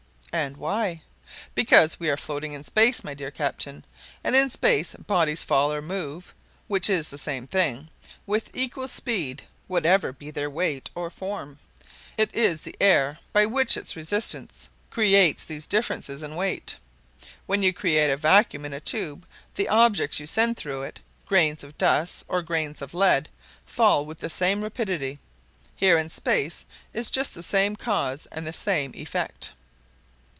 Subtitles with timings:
[0.33, 1.01] "And why?"
[1.55, 3.83] "Because we are floating in space, my dear captain,
[4.23, 6.33] and in space bodies fall or move
[6.69, 7.89] (which is the same thing)
[8.25, 11.59] with equal speed whatever be their weight or form;
[12.17, 16.77] it is the air, which by its resistance creates these differences in weight.
[17.45, 21.61] When you create a vacuum in a tube, the objects you send through it, grains
[21.61, 23.27] of dust or grains of lead,
[23.65, 25.19] fall with the same rapidity.
[25.75, 29.51] Here in space is the same cause and the same effect."